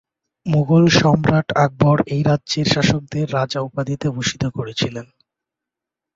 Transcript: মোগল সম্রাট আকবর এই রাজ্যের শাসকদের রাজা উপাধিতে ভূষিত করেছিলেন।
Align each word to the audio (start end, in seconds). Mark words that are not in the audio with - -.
মোগল 0.45 0.83
সম্রাট 0.99 1.47
আকবর 1.57 1.97
এই 2.13 2.21
রাজ্যের 2.23 2.67
শাসকদের 2.73 3.27
রাজা 3.33 3.59
উপাধিতে 3.61 4.07
ভূষিত 4.09 4.43
করেছিলেন। 4.57 5.05